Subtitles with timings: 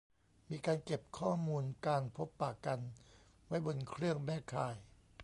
[0.49, 2.79] มีการเก็บข้อมูลการพบปะกัน
[3.47, 4.75] ไว้บนเครื่องแม่ข่าย